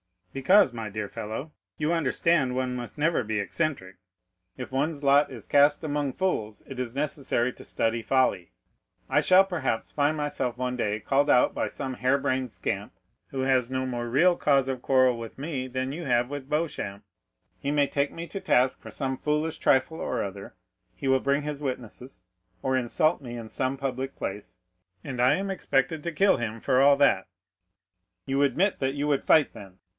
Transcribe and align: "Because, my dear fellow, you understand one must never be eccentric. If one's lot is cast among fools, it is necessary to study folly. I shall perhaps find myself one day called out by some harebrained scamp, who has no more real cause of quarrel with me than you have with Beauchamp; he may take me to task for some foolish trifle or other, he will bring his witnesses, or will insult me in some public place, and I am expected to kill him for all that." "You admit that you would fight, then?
"Because, 0.33 0.71
my 0.71 0.89
dear 0.89 1.09
fellow, 1.09 1.51
you 1.77 1.91
understand 1.91 2.55
one 2.55 2.73
must 2.73 2.97
never 2.97 3.21
be 3.21 3.37
eccentric. 3.39 3.97
If 4.57 4.71
one's 4.71 5.03
lot 5.03 5.29
is 5.29 5.45
cast 5.45 5.83
among 5.83 6.13
fools, 6.13 6.63
it 6.65 6.79
is 6.79 6.95
necessary 6.95 7.51
to 7.53 7.65
study 7.65 8.01
folly. 8.01 8.51
I 9.09 9.19
shall 9.19 9.43
perhaps 9.43 9.91
find 9.91 10.15
myself 10.15 10.57
one 10.57 10.77
day 10.77 11.01
called 11.01 11.29
out 11.29 11.53
by 11.53 11.67
some 11.67 11.95
harebrained 11.95 12.51
scamp, 12.51 12.93
who 13.27 13.41
has 13.41 13.69
no 13.69 13.85
more 13.85 14.09
real 14.09 14.37
cause 14.37 14.67
of 14.69 14.81
quarrel 14.81 15.19
with 15.19 15.37
me 15.37 15.67
than 15.67 15.91
you 15.91 16.05
have 16.05 16.31
with 16.31 16.49
Beauchamp; 16.49 17.03
he 17.59 17.69
may 17.69 17.85
take 17.85 18.11
me 18.13 18.25
to 18.27 18.39
task 18.39 18.79
for 18.79 18.89
some 18.89 19.17
foolish 19.17 19.59
trifle 19.59 19.99
or 19.99 20.23
other, 20.23 20.55
he 20.95 21.09
will 21.09 21.19
bring 21.19 21.43
his 21.43 21.61
witnesses, 21.61 22.23
or 22.63 22.71
will 22.71 22.79
insult 22.79 23.21
me 23.21 23.35
in 23.35 23.49
some 23.49 23.77
public 23.77 24.15
place, 24.15 24.59
and 25.03 25.21
I 25.21 25.35
am 25.35 25.51
expected 25.51 26.03
to 26.05 26.11
kill 26.11 26.37
him 26.37 26.59
for 26.61 26.81
all 26.81 26.95
that." 26.97 27.27
"You 28.25 28.41
admit 28.43 28.79
that 28.79 28.95
you 28.95 29.07
would 29.07 29.25
fight, 29.25 29.51
then? 29.53 29.77